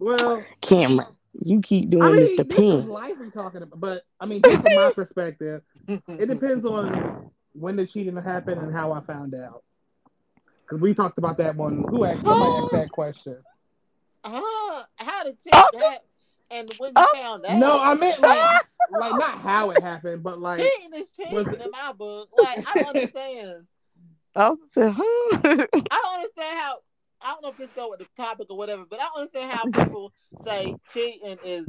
[0.00, 1.06] well Cameron,
[1.40, 4.62] you keep doing I mean, this this life we're talking about, but I mean, just
[4.62, 9.62] from my perspective, it depends on when the cheating happened and how I found out.
[10.68, 11.84] Because we talked about that one.
[11.88, 13.36] Who asked somebody asked that question?
[14.24, 16.04] Uh, how to check that?
[16.50, 17.58] And when you found that?
[17.58, 18.38] No, I meant like,
[18.90, 22.28] like not how it happened, but like cheating is cheating in my book.
[22.36, 23.66] Like I don't understand.
[24.34, 25.02] I was saying, huh?
[25.02, 26.76] I don't understand how.
[27.20, 29.52] I don't know if this go with the topic or whatever, but I don't understand
[29.52, 30.12] how people
[30.44, 31.66] say cheating is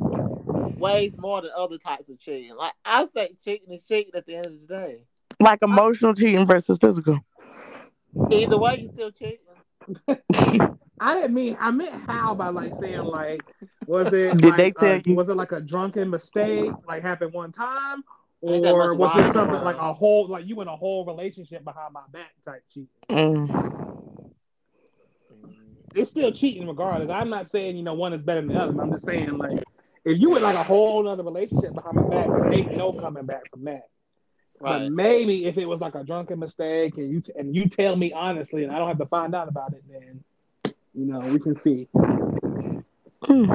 [0.77, 2.55] ways more than other types of cheating.
[2.55, 5.03] Like I say, cheating is cheating at the end of the day.
[5.39, 7.19] Like emotional I, cheating versus physical.
[8.31, 9.39] Either way, you still cheating.
[10.99, 13.41] I didn't mean I meant how by like saying like
[13.87, 17.01] was it did like, they tell uh, you was it like a drunken mistake like
[17.01, 18.03] happened one time
[18.41, 22.01] or was it something like a whole like you in a whole relationship behind my
[22.11, 22.89] back type cheating?
[23.09, 24.31] Mm.
[25.95, 27.09] It's still cheating regardless.
[27.09, 28.81] I'm not saying you know one is better than the other.
[28.81, 29.63] I'm just saying like
[30.05, 33.25] if you in like a whole other relationship behind my back, there ain't no coming
[33.25, 33.83] back from that.
[34.59, 34.79] Right.
[34.79, 37.95] But maybe if it was like a drunken mistake and you t- and you tell
[37.95, 40.23] me honestly and I don't have to find out about it, then
[40.93, 41.87] you know, we can see.
[43.23, 43.51] Hmm.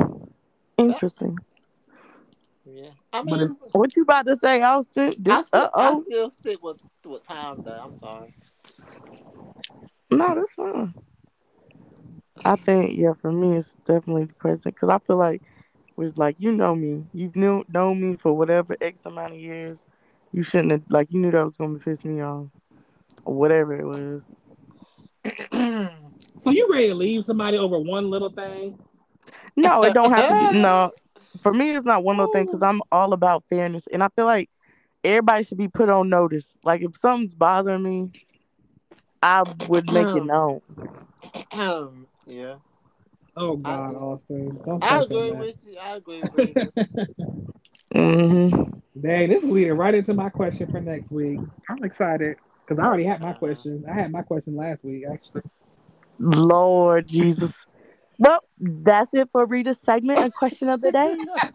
[0.78, 1.38] Interesting.
[2.64, 2.90] Yeah.
[3.12, 5.12] I mean, if, what you about to say, Austin?
[5.18, 7.72] This, I, still, I still stick with with time though.
[7.72, 8.34] I'm sorry.
[10.10, 10.94] No, that's fine.
[12.44, 15.42] I think yeah, for me it's definitely the present because I feel like
[15.96, 19.84] with like you know me, you've knew known me for whatever x amount of years.
[20.34, 22.48] You shouldn't have like you knew that was gonna piss me off
[23.24, 24.26] or whatever it was.
[26.40, 28.76] So you ready to leave somebody over one little thing?
[29.56, 30.60] No, it don't have to be.
[30.60, 30.90] No,
[31.40, 34.26] for me, it's not one little thing because I'm all about fairness, and I feel
[34.26, 34.50] like
[35.04, 36.58] everybody should be put on notice.
[36.64, 38.10] Like if something's bothering me,
[39.22, 40.60] I would make it um, known.
[41.52, 42.56] Um, yeah.
[43.36, 44.60] Oh God, Austin!
[44.66, 45.78] Don't I agree with you.
[45.78, 46.72] I agree with you.
[47.94, 48.78] mm-hmm.
[49.00, 51.40] Dang, this is leading right into my question for next week.
[51.68, 52.36] I'm excited
[52.66, 53.84] because I already had my question.
[53.90, 55.42] I had my question last week, actually.
[56.18, 57.66] Lord Jesus.
[58.18, 61.16] Well, that's it for Rita's segment and question of the day.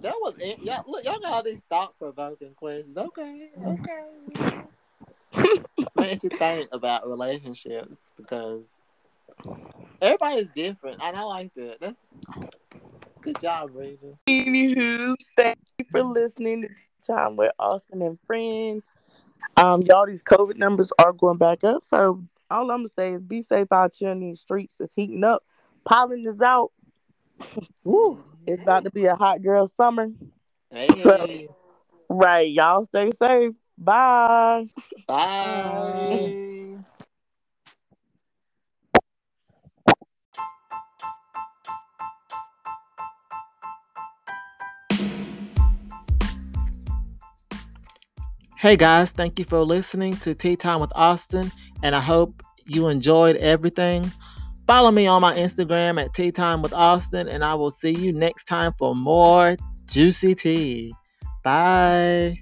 [0.00, 0.60] that was it.
[0.62, 2.96] Y'all, look, y'all got all these thought provoking questions.
[2.96, 4.62] Okay, okay.
[5.96, 8.80] Makes you think about relationships because
[10.02, 11.80] everybody's different, and I like that.
[11.80, 11.98] That's
[13.26, 14.16] good job, Rita.
[14.28, 18.92] Anywho, thank you for listening to Time with Austin and Friends.
[19.56, 21.84] Um, y'all, these COVID numbers are going back up.
[21.84, 24.80] So all I'm gonna say is be safe out here in these streets.
[24.80, 25.42] It's heating up.
[25.84, 26.70] Pollen is out.
[27.84, 28.22] Woo!
[28.46, 30.06] It's about to be a hot girl summer.
[30.70, 30.86] Hey.
[31.02, 31.26] So,
[32.08, 33.54] right, y'all stay safe.
[33.76, 34.66] Bye.
[35.08, 36.44] Bye.
[48.66, 51.52] Hey guys, thank you for listening to Tea Time with Austin,
[51.84, 54.10] and I hope you enjoyed everything.
[54.66, 58.12] Follow me on my Instagram at Tea Time with Austin, and I will see you
[58.12, 59.54] next time for more
[59.86, 60.92] juicy tea.
[61.44, 62.38] Bye.